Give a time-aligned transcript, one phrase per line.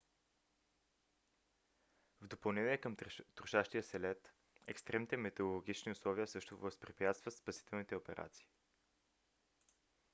[2.21, 2.95] в допълнение към
[3.35, 4.33] трошащия се лед
[4.67, 8.47] екстремните метеорологични условия също възпрепятстват спасителните операции